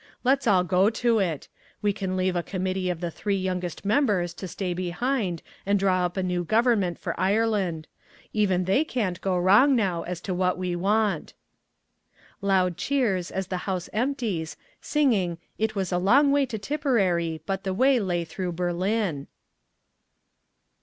[0.23, 1.47] Let's all go to it.
[1.83, 6.07] We can leave a committee of the three youngest members to stay behind and draw
[6.07, 7.85] up a new government for Ireland.
[8.33, 11.35] Even they can't go wrong now as to what we want."
[12.41, 17.63] Loud Cheers as the House empties, singing "It was a Long Way to Tipperary, but
[17.63, 19.27] the way lay through Berlin."